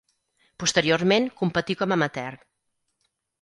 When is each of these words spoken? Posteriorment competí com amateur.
Posteriorment 0.63 1.27
competí 1.41 1.77
com 1.83 1.95
amateur. 1.97 2.41